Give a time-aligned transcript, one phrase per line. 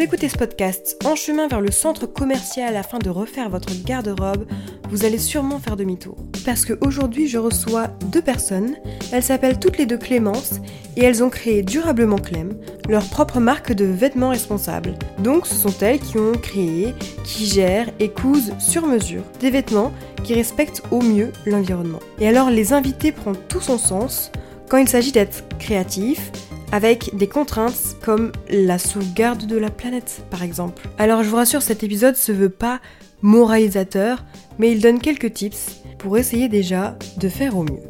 [0.00, 4.46] vous écoutez ce podcast en chemin vers le centre commercial afin de refaire votre garde-robe,
[4.88, 6.16] vous allez sûrement faire demi-tour.
[6.46, 8.76] Parce qu'aujourd'hui, je reçois deux personnes.
[9.12, 10.54] Elles s'appellent toutes les deux Clémence
[10.96, 12.54] et elles ont créé durablement Clem,
[12.88, 14.94] leur propre marque de vêtements responsables.
[15.18, 19.92] Donc, ce sont elles qui ont créé, qui gèrent et cousent sur mesure des vêtements
[20.24, 22.00] qui respectent au mieux l'environnement.
[22.20, 24.32] Et alors, les invités prennent tout son sens
[24.70, 26.32] quand il s'agit d'être créatif,
[26.72, 30.88] avec des contraintes comme la sauvegarde de la planète par exemple.
[30.98, 32.80] Alors je vous rassure, cet épisode se veut pas
[33.22, 34.24] moralisateur,
[34.58, 37.82] mais il donne quelques tips pour essayer déjà de faire au mieux.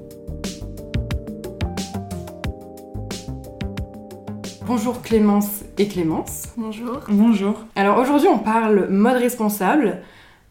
[4.67, 6.45] Bonjour Clémence et Clémence.
[6.57, 7.01] Bonjour.
[7.09, 7.65] Bonjour.
[7.75, 10.01] Alors aujourd'hui on parle mode responsable.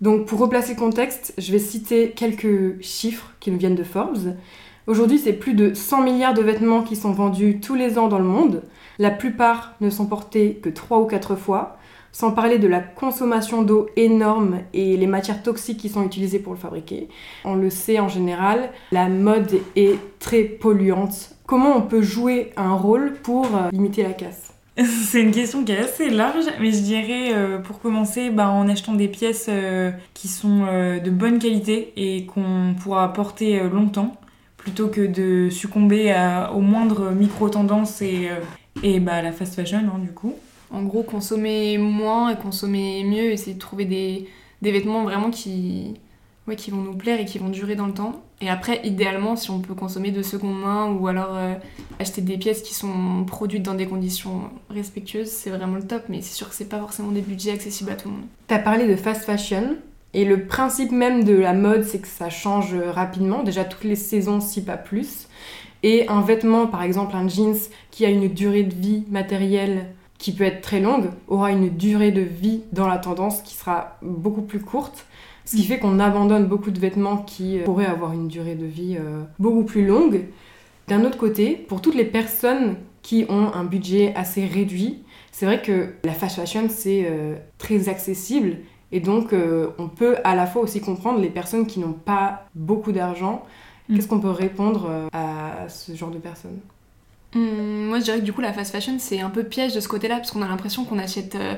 [0.01, 4.35] Donc pour replacer le contexte, je vais citer quelques chiffres qui nous viennent de Forbes.
[4.89, 8.17] Aujourd'hui, c'est plus de 100 milliards de vêtements qui sont vendus tous les ans dans
[8.17, 8.63] le monde.
[8.97, 11.77] La plupart ne sont portés que 3 ou 4 fois,
[12.11, 16.53] sans parler de la consommation d'eau énorme et les matières toxiques qui sont utilisées pour
[16.53, 17.07] le fabriquer.
[17.45, 21.35] On le sait en général, la mode est très polluante.
[21.45, 24.55] Comment on peut jouer un rôle pour euh, limiter la casse?
[24.83, 28.67] C'est une question qui est assez large, mais je dirais euh, pour commencer bah, en
[28.67, 34.18] achetant des pièces euh, qui sont de bonne qualité et qu'on pourra porter longtemps
[34.69, 38.39] plutôt que de succomber à, aux moindres micro-tendances et, euh,
[38.83, 40.35] et bah, la fast fashion, hein, du coup.
[40.69, 44.27] En gros, consommer moins et consommer mieux, essayer de trouver des,
[44.61, 45.95] des vêtements vraiment qui,
[46.47, 48.21] ouais, qui vont nous plaire et qui vont durer dans le temps.
[48.41, 51.55] Et après, idéalement, si on peut consommer de seconde main ou alors euh,
[51.99, 56.03] acheter des pièces qui sont produites dans des conditions respectueuses, c'est vraiment le top.
[56.09, 58.25] Mais c'est sûr que c'est pas forcément des budgets accessibles à tout le monde.
[58.45, 59.77] T'as parlé de fast fashion.
[60.13, 63.95] Et le principe même de la mode, c'est que ça change rapidement, déjà toutes les
[63.95, 65.27] saisons, si pas plus.
[65.83, 67.55] Et un vêtement, par exemple un jeans,
[67.91, 72.11] qui a une durée de vie matérielle qui peut être très longue, aura une durée
[72.11, 75.05] de vie dans la tendance qui sera beaucoup plus courte.
[75.45, 78.65] Ce qui fait qu'on abandonne beaucoup de vêtements qui euh, pourraient avoir une durée de
[78.65, 80.25] vie euh, beaucoup plus longue.
[80.87, 85.61] D'un autre côté, pour toutes les personnes qui ont un budget assez réduit, c'est vrai
[85.61, 88.57] que la fast fashion, c'est euh, très accessible
[88.91, 92.45] et donc, euh, on peut à la fois aussi comprendre les personnes qui n'ont pas
[92.55, 93.43] beaucoup d'argent.
[93.87, 93.95] Mm.
[93.95, 96.59] Qu'est-ce qu'on peut répondre euh, à ce genre de personnes?
[97.35, 99.79] Hum, Moi, je dirais que du coup, la fast fashion, c'est un peu piège de
[99.79, 101.55] ce côté-là, parce qu'on a l'impression qu'on achète euh,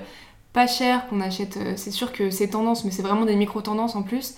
[0.52, 1.58] pas cher, qu'on achète.
[1.78, 4.36] c'est sûr que c'est tendance, mais c'est vraiment des micro-tendances en plus.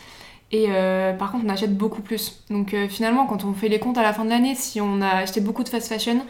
[0.51, 0.67] Et
[1.17, 2.43] par contre, on achète beaucoup plus.
[2.51, 5.07] Donc finalement, quand on fait les comptes à la fin de l'année, si on a
[5.07, 6.23] acheté beaucoup de fast fashion,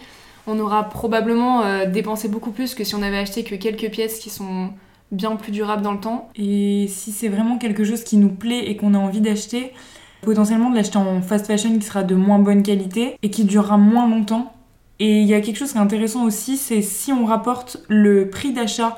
[0.47, 4.29] on aura probablement dépensé beaucoup plus que si on avait acheté que quelques pièces qui
[4.29, 4.69] sont
[5.13, 6.29] bien plus durable dans le temps.
[6.35, 9.71] Et si c'est vraiment quelque chose qui nous plaît et qu'on a envie d'acheter,
[10.21, 13.77] potentiellement de l'acheter en fast fashion qui sera de moins bonne qualité et qui durera
[13.77, 14.53] moins longtemps.
[14.99, 18.29] Et il y a quelque chose qui est intéressant aussi, c'est si on rapporte le
[18.29, 18.97] prix d'achat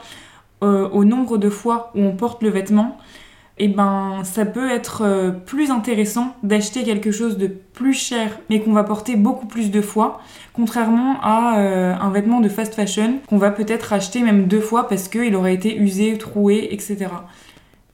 [0.64, 2.98] euh, au nombre de fois où on porte le vêtement,
[3.58, 8.60] eh ben ça peut être euh, plus intéressant d'acheter quelque chose de plus cher mais
[8.60, 10.22] qu'on va porter beaucoup plus de fois,
[10.54, 14.90] contrairement à euh, un vêtement de fast fashion qu'on va peut-être acheter même deux fois
[14.90, 17.08] parce qu'il aurait été usé, troué, etc.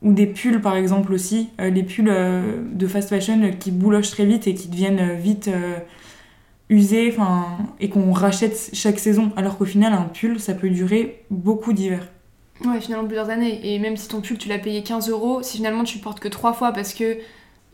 [0.01, 2.11] Ou des pulls par exemple aussi, euh, les pulls
[2.71, 5.47] de fast fashion qui boulochent très vite et qui deviennent vite
[6.69, 7.13] usés
[7.79, 12.07] et qu'on rachète chaque saison, alors qu'au final un pull ça peut durer beaucoup d'hiver.
[12.65, 13.59] Ouais, finalement plusieurs années.
[13.63, 16.19] Et même si ton pull, tu l'as payé 15 euros, si finalement tu le portes
[16.19, 17.17] que trois fois parce que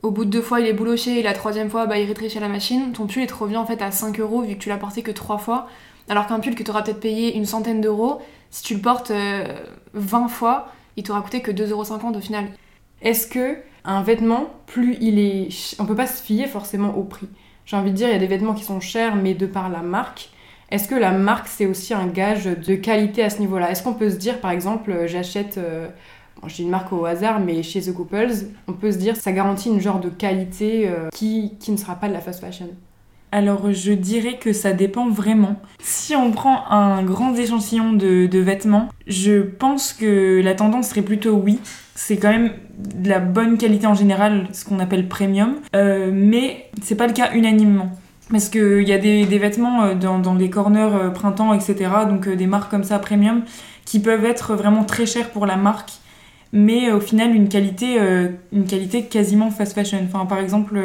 [0.04, 2.38] au bout de deux fois il est bouloché et la troisième fois bah, il rétrécit
[2.38, 4.60] à la machine, ton pull il te revient en fait à 5 euros vu que
[4.60, 5.68] tu l'as porté que trois fois.
[6.10, 9.12] Alors qu'un pull que tu auras peut-être payé une centaine d'euros, si tu le portes
[9.12, 11.84] 20 euh, fois, il t'aura coûté que 2,50 euros
[12.16, 12.46] au final.
[13.02, 15.76] Est-ce que un vêtement, plus il est.
[15.80, 17.28] On peut pas se fier forcément au prix.
[17.66, 19.70] J'ai envie de dire, il y a des vêtements qui sont chers, mais de par
[19.70, 20.30] la marque,
[20.70, 23.72] est-ce que la marque, c'est aussi un gage de qualité à ce niveau-là?
[23.72, 25.88] Est-ce qu'on peut se dire, par exemple, euh, j'achète, euh,
[26.46, 28.34] dis une marque au hasard, mais chez The Couples,
[28.68, 32.10] on peut se dire, ça garantit une genre de qualité euh, qui, ne sera pas
[32.10, 32.68] de la fast fashion?
[33.34, 35.58] Alors je dirais que ça dépend vraiment.
[35.80, 41.34] Si on prend un grand échantillon de, vêtements, je pense que la tendance serait plutôt
[41.34, 41.60] oui.
[41.94, 46.96] C'est quand même de la bonne qualité en général, ce qu'on appelle premium, mais c'est
[46.96, 47.92] pas le cas unanimement.
[48.30, 51.90] Parce qu'il y a des, vêtements euh, dans, dans, les corners euh, printemps, etc.
[52.08, 53.44] Donc euh, des marques comme ça, premium,
[53.86, 55.92] qui peuvent être vraiment très chères pour la marque,
[56.52, 57.98] mais au final une qualité,
[59.10, 60.00] quasiment fast fashion.
[60.06, 60.78] Enfin, par exemple,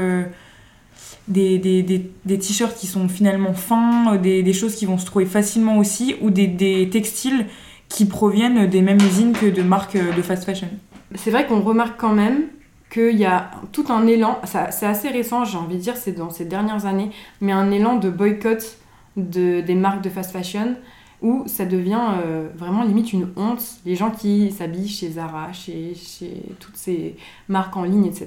[1.27, 5.79] des, des, des, t-shirts qui sont finalement fins, des, choses qui vont se trouver facilement
[5.79, 7.47] aussi, ou des, textiles
[7.88, 10.69] qui proviennent des mêmes usines que de marques de fast fashion.
[11.17, 12.45] C'est vrai qu'on remarque quand même
[12.93, 16.31] qu'il y a tout un élan, c'est assez récent, j'ai envie de dire, c'est dans
[16.31, 17.11] ces dernières années,
[17.41, 18.77] mais un élan de boycott
[19.17, 20.75] de, des marques de fast fashion.
[21.23, 23.62] où ça devient euh, vraiment limite une honte.
[23.87, 27.15] Les gens qui s'habillent chez Zara, chez, chez toutes ces
[27.49, 28.27] marques en ligne, etc.,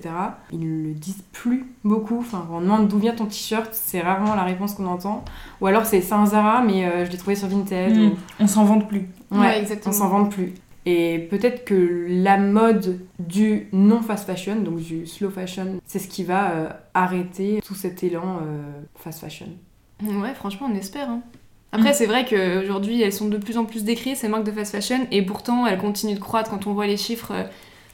[0.54, 2.20] ils ne le disent plus beaucoup.
[2.20, 5.26] Enfin, on demande d'où vient ton t-shirt, c'est rarement la réponse qu'on entend.
[5.60, 7.98] Ou alors c'est un Zara, mais euh, je l'ai trouvé sur Vinted.
[7.98, 8.06] Mm.
[8.08, 9.10] ou- On s'en vante plus.
[9.30, 9.94] Ouais, Ouais, exactement.
[9.94, 10.54] On s'en vante plus.
[10.88, 16.08] Et peut-être que la mode du non fast fashion, donc du slow fashion, c'est ce
[16.08, 18.62] qui va euh, arrêter tout cet élan euh,
[18.96, 19.48] fast fashion.
[20.04, 21.10] Ouais, franchement, on espère.
[21.10, 21.22] hein.
[21.72, 21.94] Après, Mm.
[21.96, 25.08] c'est vrai qu'aujourd'hui, elles sont de plus en plus décriées, ces marques de fast fashion,
[25.12, 26.50] et pourtant, elles continuent de croître.
[26.52, 27.44] Quand on voit les chiffres, euh,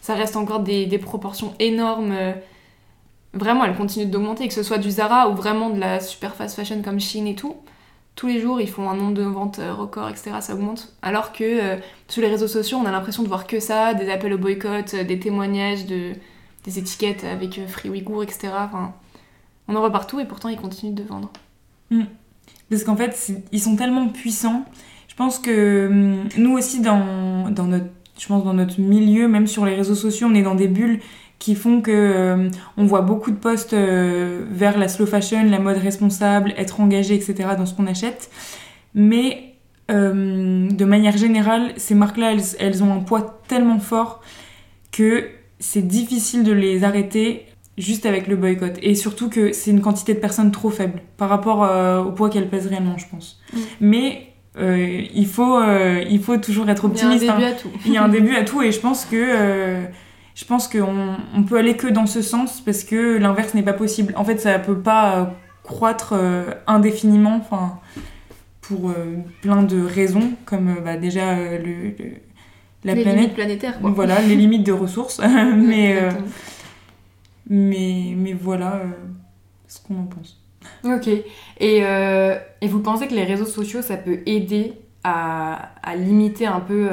[0.01, 2.13] ça reste encore des, des proportions énormes.
[3.33, 6.55] Vraiment, elles continuent d'augmenter, que ce soit du Zara ou vraiment de la super fast
[6.57, 7.55] fashion comme Shein et tout.
[8.21, 10.33] Tous les jours, ils font un nombre de ventes euh, record, etc.
[10.41, 10.93] Ça augmente.
[11.01, 11.77] Alors que euh,
[12.07, 14.93] sur les réseaux sociaux, on a l'impression de voir que ça, des appels au boycott,
[14.93, 16.11] euh, des témoignages, de,
[16.63, 18.49] des étiquettes avec Free Ouïghour, etc.
[18.59, 18.93] Enfin,
[19.67, 21.31] on en voit partout et pourtant, ils continuent de vendre.
[22.69, 24.65] Parce qu'en fait, ils sont tellement puissants.
[25.07, 27.87] Je pense que hum, nous aussi, dans, dans, notre,
[28.19, 30.99] je pense dans notre milieu, même sur les réseaux sociaux, on est dans des bulles
[31.41, 35.57] qui font que euh, on voit beaucoup de posts euh, vers la slow fashion, la
[35.57, 37.33] mode responsable, être engagé, etc.
[37.57, 38.29] dans ce qu'on achète.
[38.93, 39.55] Mais
[39.89, 44.21] euh, de manière générale, ces marques-là, elles, elles ont un poids tellement fort
[44.91, 45.29] que
[45.59, 48.77] c'est difficile de les arrêter juste avec le boycott.
[48.83, 51.67] Et surtout que c'est une quantité de personnes trop faible par rapport
[52.05, 53.41] au poids qu'elles pèsent réellement, je pense.
[53.51, 53.57] Mm.
[53.79, 54.27] Mais
[54.59, 55.59] il, faut,
[56.07, 57.29] il faut toujours être Il y a un optimiste.
[57.31, 57.37] hein.
[57.37, 57.69] début à tout.
[57.87, 59.87] Il y a un début à tout et je pense que
[60.35, 63.73] je pense qu'on on peut aller que dans ce sens parce que l'inverse n'est pas
[63.73, 64.13] possible.
[64.17, 65.25] En fait, ça peut pas euh,
[65.63, 67.79] croître euh, indéfiniment, enfin
[68.61, 72.15] pour euh, plein de raisons, comme bah, déjà le, le-
[72.83, 73.91] la les planète, limites planétaires, quoi.
[73.91, 75.19] voilà, les limites de ressources,
[75.57, 76.11] mais euh,
[77.49, 78.91] mais mais voilà euh,
[79.67, 80.39] ce qu'on en pense.
[80.83, 81.07] Ok.
[81.07, 81.23] Et,
[81.85, 84.73] euh, et vous pensez que les réseaux sociaux, ça peut aider
[85.03, 86.89] à, à limiter un peu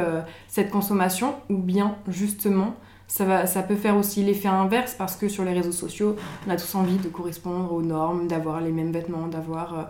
[0.48, 2.74] cette consommation ou bien justement
[3.08, 6.16] ça, va, ça peut faire aussi l'effet inverse parce que sur les réseaux sociaux,
[6.46, 9.78] on a tous envie de correspondre aux normes, d'avoir les mêmes vêtements, d'avoir...
[9.78, 9.82] euh,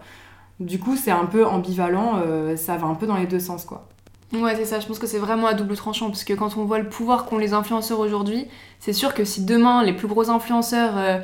[0.61, 3.65] Du coup, c'est un peu ambivalent, euh, ça va un peu dans les deux sens,
[3.65, 3.88] quoi.
[4.35, 4.81] Ouais, c'est ça.
[4.81, 7.25] Je pense que c'est vraiment à double tranchant parce que quand on voit le pouvoir
[7.26, 8.47] qu'ont les influenceurs aujourd'hui,
[8.79, 11.19] c'est sûr que si demain les plus gros influenceurs euh,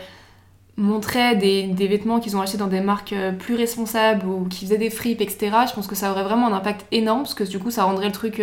[0.76, 4.78] montraient des, des vêtements qu'ils ont achetés dans des marques plus responsables ou qui faisaient
[4.78, 7.58] des fripes, etc., je pense que ça aurait vraiment un impact énorme parce que du
[7.58, 8.42] coup ça rendrait le truc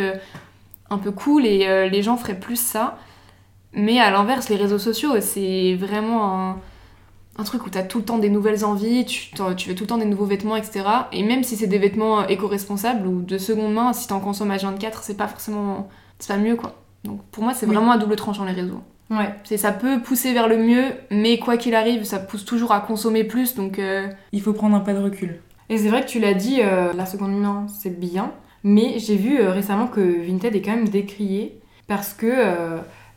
[0.89, 2.98] un peu cool et les gens feraient plus ça.
[3.73, 6.57] Mais à l'inverse, les réseaux sociaux, c'est vraiment un,
[7.38, 9.88] un truc où t'as tout le temps des nouvelles envies, tu, tu veux tout le
[9.88, 10.83] temps des nouveaux vêtements, etc.
[11.13, 14.51] Et même si c'est des vêtements euh, éco-responsables ou de seconde main, si t'en consommes
[14.51, 15.88] à 24, c'est pas forcément.
[16.19, 16.75] C'est pas mieux, quoi.
[17.03, 17.73] Donc pour moi, c'est Oui.
[17.73, 18.81] vraiment à double tranchant les réseaux.
[19.09, 19.33] Ouais.
[19.44, 22.79] C'est, ça peut pousser vers le mieux, mais quoi qu'il arrive, ça pousse toujours à
[22.81, 23.79] consommer plus, donc.
[23.79, 25.39] euh, Il faut prendre un pas de recul.
[25.69, 28.31] Et c'est vrai que tu l'as dit, euh, la seconde main, c'est bien.
[28.63, 32.25] Mais j'ai vu euh, récemment que Vinted est quand même décrié parce que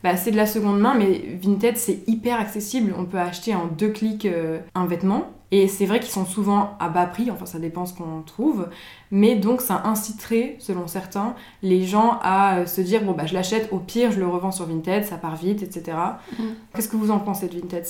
[0.05, 2.93] bah, c'est de la seconde main, mais Vinted, c'est hyper accessible.
[2.95, 5.31] On peut acheter en deux clics euh, un vêtement.
[5.49, 8.67] Et c'est vrai qu'ils sont souvent à bas prix, enfin ça dépend ce qu'on trouve.
[9.09, 13.33] Mais donc ça inciterait, selon certains, les gens à euh, se dire bon bah je
[13.33, 15.97] l'achète, au pire je le revends sur Vinted, ça part vite, etc.
[16.37, 16.43] Mm.
[16.75, 17.85] Qu'est-ce que vous en pensez de Vinted?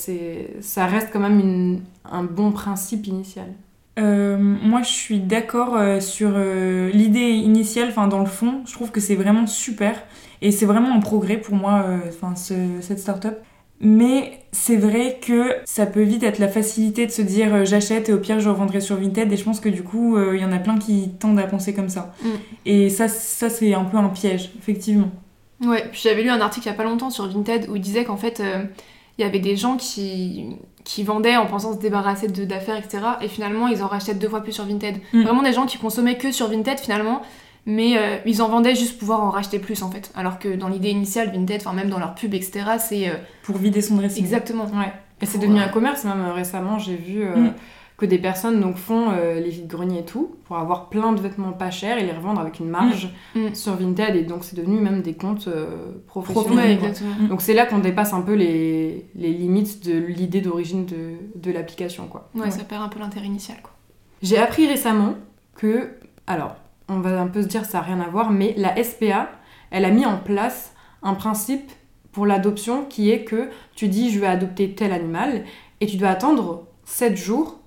[0.60, 1.80] Ça reste quand même une-
[2.10, 3.48] un bon principe initial.
[3.98, 8.72] Euh, moi, je suis d'accord euh, sur euh, l'idée initiale, enfin dans le fond, je
[8.74, 10.02] trouve que c'est vraiment super
[10.42, 13.38] et c'est vraiment un progrès pour moi, euh, enfin ce- cette start-up.
[13.78, 18.08] Mais c'est vrai que ça peut vite être la facilité de se dire euh, j'achète
[18.08, 20.40] et au pire je revendrai sur Vinted et je pense que du coup euh, il
[20.40, 22.14] y en a plein qui tendent à penser comme ça.
[22.22, 22.28] Mm.
[22.64, 25.10] Et ça, ça c'est un peu un piège, effectivement.
[25.62, 27.82] Ouais, puis j'avais lu un article il y a pas longtemps sur Vinted où il
[27.82, 28.64] disait qu'en fait, euh,
[29.18, 32.98] il y avait des gens qui, qui vendaient en pensant se débarrasser de- d'affaires, etc.
[33.22, 34.96] Et finalement, ils en rachetaient deux fois plus sur Vinted.
[35.12, 35.22] Mm.
[35.22, 37.20] Vraiment des gens qui consommaient que sur Vinted finalement,
[37.66, 40.10] mais euh, ils en vendaient juste pour pouvoir en racheter plus en fait.
[40.14, 43.56] Alors que dans l'idée initiale, Vinted, enfin même dans leur pub, etc., c'est euh, Pour
[43.58, 44.22] vider son dressing.
[44.24, 44.64] exactement.
[44.66, 44.92] Ouais.
[45.20, 47.52] Et c'est devenu euh, un commerce, même récemment, j'ai vu euh, Mm.
[47.96, 51.52] que des personnes donc, font euh, les vides-greniers et tout pour avoir plein de vêtements
[51.52, 53.40] pas chers et les revendre avec une marge Mm.
[53.46, 53.54] Mm.
[53.54, 54.14] sur Vinted.
[54.14, 56.78] Et donc, c'est devenu même des comptes euh, professionnels.
[56.80, 56.92] Ouais.
[57.28, 61.50] Donc, c'est là qu'on dépasse un peu les, les limites de l'idée d'origine de, de
[61.50, 62.06] l'application.
[62.08, 62.28] quoi.
[62.34, 63.72] Ouais, ça perd un peu l'intérêt initial quoi.
[64.22, 65.14] J'ai appris récemment
[65.56, 65.90] que,
[66.26, 66.56] alors,
[66.88, 69.30] on va un peu se dire ça n'a rien à voir, mais la SPA,
[69.70, 71.70] elle a mis en place un principe
[72.12, 75.44] pour l'adoption qui est que tu dis je vais adopter tel animal
[75.80, 77.60] et tu dois attendre 7 jours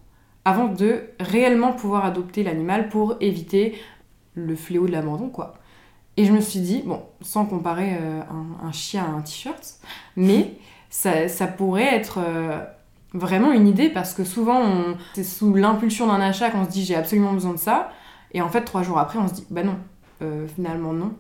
[0.46, 3.80] avant de réellement pouvoir adopter l'animal pour éviter
[4.34, 5.56] le fléau de l'abandon, quoi.
[6.18, 8.22] Et je me suis dit, bon, sans comparer euh,
[8.64, 9.76] un, chien à un t-shirt,
[10.16, 10.56] mais
[10.90, 12.60] ça, pourrait être euh,
[13.14, 14.64] vraiment une idée parce que souvent,
[15.14, 17.92] c'est sous l'impulsion d'un achat qu'on se dit j'ai absolument besoin de ça.
[18.34, 19.78] Et en fait, trois jours après, on se dit, bah non,
[20.22, 21.14] euh, finalement non.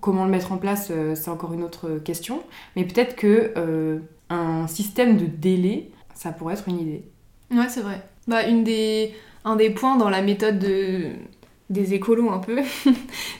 [0.00, 2.42] Comment le mettre en place, euh, c'est encore une autre question.
[2.76, 3.98] Mais peut-être que euh,
[4.30, 7.04] un système de délai, ça pourrait être une idée.
[7.50, 8.02] Ouais, c'est vrai.
[8.26, 9.14] Bah, une des...
[9.44, 11.06] Un des points dans la méthode de...
[11.68, 12.90] des écolos, un peu, je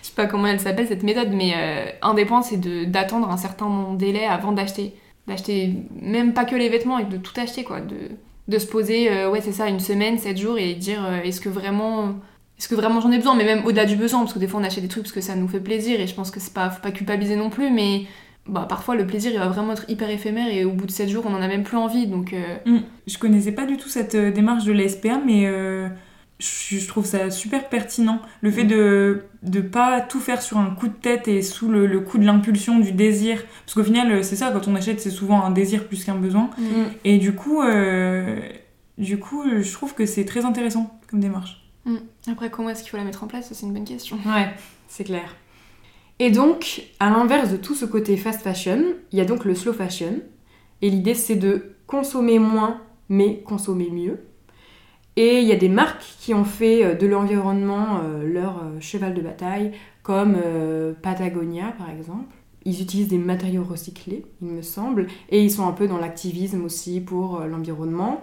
[0.02, 1.54] sais pas comment elle s'appelle cette méthode, mais
[2.02, 2.56] un des points, c'est
[2.90, 4.96] d'attendre un certain délai avant d'acheter.
[5.28, 7.80] D'acheter même pas que les vêtements, et de tout acheter, quoi.
[7.80, 7.96] De,
[8.48, 12.16] de se poser, ouais, c'est ça, une semaine, sept jours, et dire est-ce que vraiment.
[12.62, 14.60] Est-ce que vraiment j'en ai besoin Mais même au-delà du besoin, parce que des fois
[14.60, 16.54] on achète des trucs parce que ça nous fait plaisir, et je pense que c'est
[16.54, 18.02] pas, faut pas culpabiliser non plus, mais
[18.46, 21.08] bah, parfois le plaisir il va vraiment être hyper éphémère, et au bout de 7
[21.08, 22.32] jours on en a même plus envie, donc.
[22.32, 22.56] euh,
[23.08, 25.88] Je connaissais pas du tout cette euh, démarche de la SPA, mais euh,
[26.38, 28.20] je, je trouve ça super pertinent.
[28.42, 31.86] Le fait de de pas tout faire sur un coup de tête et sous le,
[31.88, 33.42] le coup de l'impulsion, du désir.
[33.66, 36.48] Parce qu'au final, c'est ça, quand on achète, c'est souvent un désir plus qu'un besoin.
[37.04, 37.60] Et du coup,
[38.98, 41.61] du coup, je trouve que c'est très intéressant comme démarche.
[42.28, 44.16] Après, comment est-ce qu'il faut la mettre en place C'est une bonne question.
[44.26, 44.48] Ouais,
[44.88, 45.34] c'est clair.
[46.18, 49.54] Et donc, à l'inverse de tout ce côté fast fashion, il y a donc le
[49.54, 50.20] slow fashion.
[50.80, 54.20] Et l'idée, c'est de consommer moins, mais consommer mieux.
[55.16, 58.80] Et il y a des marques qui ont fait euh, de l'environnement euh, leur euh,
[58.80, 59.72] cheval de bataille,
[60.02, 60.36] comme
[61.00, 62.34] Patagonia par exemple.
[62.64, 66.64] Ils utilisent des matériaux recyclés, il me semble, et ils sont un peu dans l'activisme
[66.64, 68.20] aussi pour l'environnement.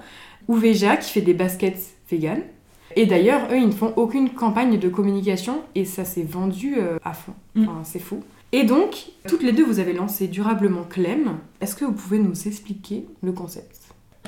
[0.50, 2.42] Ou Veja qui fait des baskets vegan.
[3.00, 6.98] Et d'ailleurs, eux, ils ne font aucune campagne de communication et ça s'est vendu euh,
[7.06, 7.32] à fond.
[7.56, 7.62] Mm.
[7.62, 8.25] Enfin, c'est fou.
[8.51, 11.38] Et donc, toutes les deux, vous avez lancé durablement Clem.
[11.62, 13.77] Est-ce que vous pouvez nous expliquer le concept?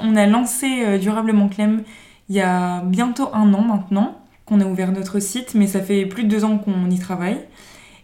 [0.01, 1.83] On a lancé euh, Durablement Clem
[2.29, 6.05] il y a bientôt un an maintenant qu'on a ouvert notre site, mais ça fait
[6.05, 7.41] plus de deux ans qu'on y travaille.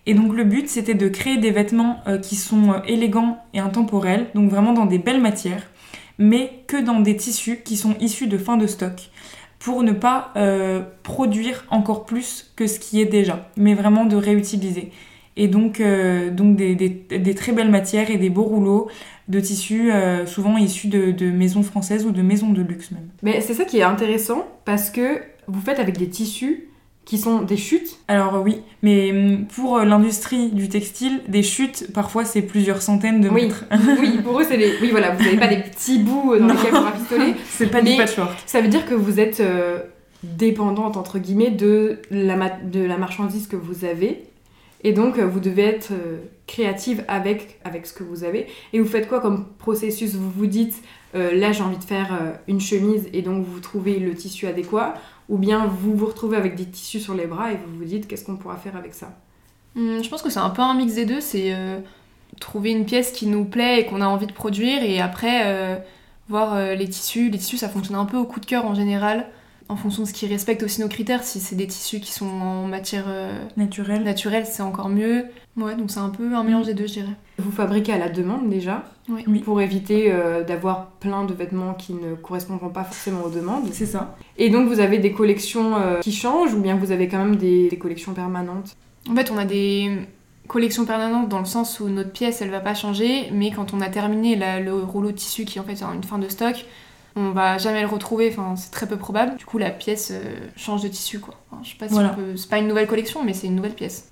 [0.06, 4.28] Et donc le but c'était de créer des vêtements euh, qui sont élégants et intemporels,
[4.36, 5.64] donc vraiment dans des belles matières,
[6.18, 9.12] mais que dans des tissus qui sont issus de fin de stock,
[9.60, 14.16] pour ne pas euh, produire encore plus que ce qui est déjà, mais vraiment de
[14.16, 14.92] réutiliser.
[15.36, 18.90] Et donc, euh, des, très belles matières et des beaux rouleaux
[19.28, 23.08] de tissus, euh, souvent issus de maisons françaises ou de maisons de luxe même.
[23.22, 26.67] Mais c'est ça qui est intéressant parce que vous faites avec des tissus
[27.08, 27.98] qui sont des chutes.
[28.10, 33.22] Alors oui, mais hum, pour euh, l'industrie du textile, des chutes, parfois c'est plusieurs centaines
[33.22, 33.44] de Oui.
[33.44, 33.64] mètres.
[34.02, 34.74] oui, pour eux, c'est des.
[34.82, 36.54] Oui, voilà, vous n'avez pas des petits bouts euh, dans Non.
[36.54, 37.34] lesquels vous rafistoler.
[37.50, 38.38] c'est pas Mais- du patchwork.
[38.46, 39.80] Ça veut dire que vous êtes euh,
[40.24, 44.24] dépendante, entre guillemets, de la, de la marchandise que vous avez.
[44.84, 48.46] Et donc, vous devez être euh, créative avec, avec ce que vous avez.
[48.74, 50.14] Et vous faites quoi comme processus?
[50.16, 50.76] Vous vous dites,
[51.16, 54.46] euh, là, j'ai envie de faire euh, une chemise, et donc vous trouvez le tissu
[54.46, 54.94] adéquat.
[55.30, 58.08] Ou bien vous vous retrouvez avec des tissus sur les bras et vous vous dites,
[58.08, 59.10] qu'est-ce qu'on pourra faire avec ça?
[59.76, 61.22] Hum, je pense que c'est un peu un mix des deux.
[61.22, 61.80] C'est euh,
[62.40, 65.78] trouver une pièce qui nous plaît et qu'on a envie de produire, et après euh,
[66.30, 67.30] voir euh, les tissus.
[67.30, 69.28] Les tissus, ça fonctionne un peu au coup de cœur en général,
[69.70, 71.24] en fonction de ce qui respecte aussi nos critères.
[71.24, 74.04] Si c'est des tissus qui sont en matière euh, Naturel.
[74.04, 75.26] naturelle, c'est encore mieux.
[75.58, 77.16] Ouais, donc c'est un peu un mélange des deux, je dirais.
[77.40, 79.40] Vous fabriquez à la demande déjà, Oui.
[79.40, 83.68] Pour éviter euh, d'avoir plein de vêtements qui ne correspondront pas forcément aux demandes.
[83.72, 84.16] C'est ça.
[84.38, 87.36] Et donc vous avez des collections euh, qui changent ou bien vous avez quand même
[87.38, 88.76] des, des collections permanentes?
[89.10, 89.98] En fait, on a des
[90.48, 93.82] collections permanentes dans le sens où notre pièce, elle va pas changer, mais quand on
[93.82, 96.66] a terminé la- le rouleau de tissu qui en fait est une fin de stock,
[97.18, 99.36] on va jamais le retrouver, enfin c'est très peu probable.
[99.38, 101.36] Du coup, la pièce euh, change de tissu quoi.
[101.52, 102.12] Enfin, je sais pas si Voilà.
[102.14, 102.38] on peut...
[102.38, 104.12] C'est pas une nouvelle collection, mais c'est une nouvelle pièce.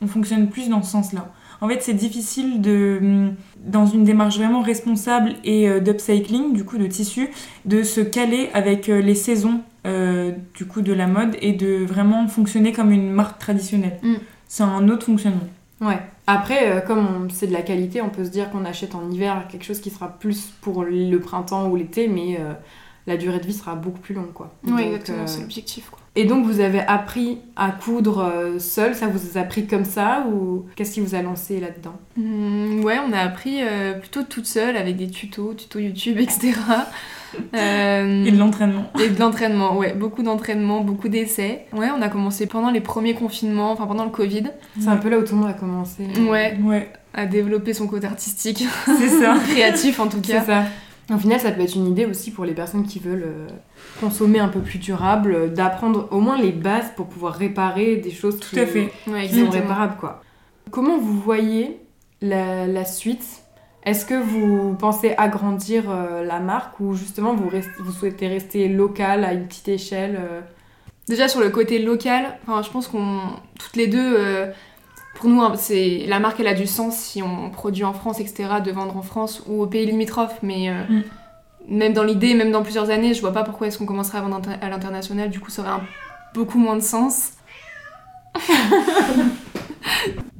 [0.00, 1.28] On fonctionne plus dans ce sens-là.
[1.60, 6.64] En fait, c'est difficile de, hum, dans une démarche vraiment responsable et euh, d'upcycling, du
[6.64, 7.30] coup, de tissu,
[7.64, 11.84] de se caler avec euh, les saisons euh, du coup de la mode et de
[11.84, 13.98] vraiment fonctionner comme une marque traditionnelle.
[14.02, 14.14] Mm.
[14.46, 15.48] C'est un autre fonctionnement.
[15.80, 15.98] Ouais.
[16.30, 19.10] Après, euh, comme on- c'est de la qualité, on peut se dire qu'on achète en
[19.10, 22.52] hiver quelque chose qui sera plus pour le printemps ou l'été, mais euh,
[23.06, 24.52] la durée de vie sera beaucoup plus longue, quoi.
[24.64, 25.98] Oui, Donc, exactement, euh, c'est l'objectif quoi.
[26.20, 30.26] Et donc vous avez appris à coudre euh, seul, ça vous a appris comme ça
[30.28, 31.94] ou qu'est-ce qui vous a lancé là-dedans?
[32.18, 36.52] Hum, ouais, on a appris euh, plutôt toute seule avec des tutos, tutos YouTube, etc.
[37.54, 38.90] Euh, Et de l'entraînement.
[39.04, 41.66] Et de l'entraînement, ouais, beaucoup d'entraînement, beaucoup d'essais.
[41.74, 44.44] Ouais, on a commencé pendant les premiers confinements, enfin pendant le Covid,
[44.80, 46.04] C'est un peu là où tout le monde a commencé.
[46.26, 49.36] ouais, Ouais, à développer son côté artistique, c'est ça.
[49.50, 50.42] créatif en tout C'est cas.
[50.42, 50.64] ça.
[51.12, 53.46] Au final, ça peut être une idée aussi pour les personnes qui veulent euh,
[54.00, 58.10] consommer un peu plus durable, euh, d'apprendre au moins les bases pour pouvoir réparer des
[58.10, 58.92] choses Tout à fait.
[59.06, 60.20] Ouais, qui sont réparables, quoi.
[60.70, 61.80] Comment vous voyez
[62.20, 63.24] la, la suite?
[63.84, 67.50] Est-ce que vous pensez agrandir euh, la marque ou justement vous,
[67.92, 70.40] souhaitez rester local à une petite échelle euh?
[71.08, 73.20] Déjà sur le côté local, enfin, je pense qu'on
[73.58, 74.52] toutes les deux, euh,
[75.18, 78.20] pour nous, hein, c'est la marque elle a du sens si on produit en France,
[78.20, 81.02] etc., de vendre en France ou aux pays limitrophes, mais euh, Mm.
[81.68, 84.22] même dans l'idée, même dans plusieurs années, je vois pas pourquoi est-ce qu'on commencerait à
[84.22, 85.28] vendre à l'international.
[85.30, 85.82] Du coup, ça aurait un-
[86.34, 87.32] beaucoup moins de sens.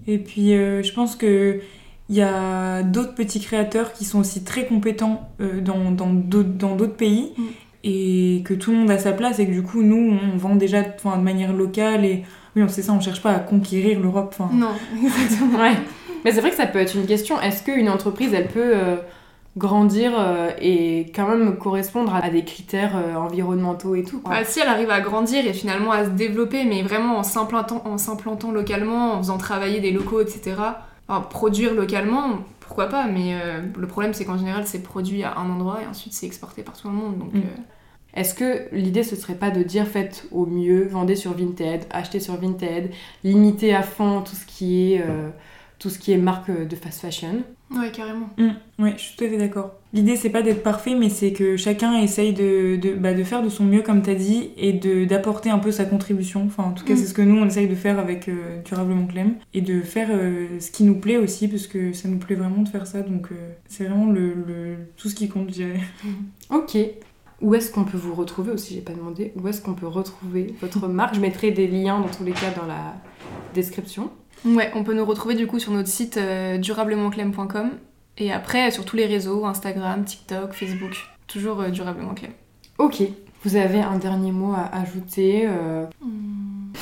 [0.06, 1.60] Et puis, euh, je pense que
[2.10, 6.76] il y a d'autres petits créateurs qui sont aussi très compétents euh, dans d'autres dans
[6.88, 7.42] pays Mm.
[7.84, 10.56] et que tout le monde a sa place et que du coup, nous, on vend
[10.56, 12.24] déjà de manière locale et
[12.58, 14.34] oui, on sait ça, on cherche pas à conquérir l'Europe.
[14.38, 14.70] Enfin, Non,
[15.02, 15.58] exactement.
[15.58, 15.74] Ouais.
[16.24, 17.40] Mais c'est vrai que ça peut être une question.
[17.40, 18.96] Est-ce qu'une entreprise, elle peut euh,
[19.56, 24.34] grandir euh, et quand même correspondre à des critères euh, environnementaux et tout quoi?
[24.34, 27.82] Bah, si elle arrive à grandir et finalement à se développer, mais vraiment en s'implantant,
[27.84, 30.56] en s'implantant localement, en faisant travailler des locaux, etc.
[31.08, 35.38] Enfin, produire localement, pourquoi pas, mais euh, le problème c'est qu'en général c'est produit à
[35.38, 37.18] un endroit et ensuite c'est exporté partout dans le monde.
[37.18, 37.42] Donc, Mm.
[38.18, 41.82] Euh, Est-ce que l'idée ce serait pas de dire faites au mieux, vendez sur Vinted,
[41.90, 42.90] achetez sur Vinted,
[43.24, 45.28] limitez à fond tout ce qui est euh,
[45.78, 47.42] tout ce qui est marque de fast fashion?
[47.70, 48.30] Ouais, carrément.
[48.38, 49.74] Mm, ouais, je suis tout à fait d'accord.
[49.92, 53.42] L'idée, c'est pas d'être parfait, mais c'est que chacun essaye de, de, bah, de faire
[53.42, 56.42] de son mieux, comme t'as dit, et de d'apporter un peu sa contribution.
[56.46, 56.96] Enfin, en tout cas, Mm.
[56.96, 59.34] c'est ce que nous, on essaye de faire avec euh, Durablement Clem.
[59.54, 62.62] Et de faire euh, ce qui nous plaît aussi, parce que ça nous plaît vraiment
[62.62, 63.02] de faire ça.
[63.02, 63.34] Donc, euh,
[63.68, 65.80] c'est vraiment le, le- tout ce qui compte, je dirais.
[66.50, 66.76] Ok.
[67.40, 69.32] Où est-ce qu'on peut vous retrouver aussi J'ai pas demandé.
[69.40, 71.14] Où est-ce qu'on peut retrouver votre marque?
[71.14, 72.94] Je mettrai des liens dans tous les cas dans la
[73.54, 74.10] description.
[74.44, 77.70] Ouais, on peut nous retrouver du coup sur notre site euh, durablementclem.com
[78.18, 80.96] et après sur tous les réseaux, Instagram, TikTok, Facebook.
[81.26, 82.30] Toujours euh, durablement clem.
[82.78, 83.02] Ok.
[83.44, 86.06] Vous avez un dernier mot à ajouter euh, J'ai-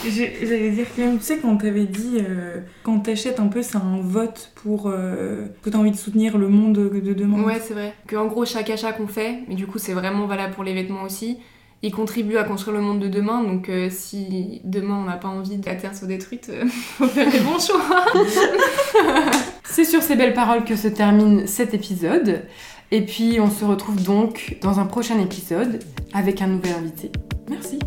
[0.04, 3.76] J'allais dire quand même, tu sais, quand t'avais dit, euh, quand t'achètes un peu, c'est
[3.76, 7.42] un vote pour euh, que t'as envie de soutenir le monde de, de demain.
[7.42, 7.94] Ouais, c'est vrai.
[8.06, 10.74] Que en gros, chaque achat qu'on fait, mais du coup, c'est vraiment valable pour les
[10.74, 11.38] vêtements aussi,
[11.82, 13.42] il contribue à construire le monde de demain.
[13.42, 16.64] Donc, euh, si demain on n'a pas envie que la Terre soit détruite, euh,
[16.98, 18.06] faut faire les bons choix.
[19.64, 22.42] C'est sur ces belles paroles que se termine cet épisode.
[22.90, 25.82] Et puis on se retrouve donc dans un prochain épisode
[26.14, 27.10] avec un nouvel invité.
[27.50, 27.78] Merci.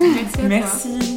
[0.00, 0.48] Merci à toi.
[0.48, 1.15] Merci.